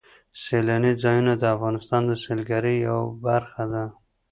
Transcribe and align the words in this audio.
سیلاني 0.43 0.91
ځایونه 1.03 1.33
د 1.37 1.43
افغانستان 1.55 2.01
د 2.07 2.11
سیلګرۍ 2.23 2.75
یوه 2.87 3.05
برخه 3.25 3.63
ده. 3.71 3.83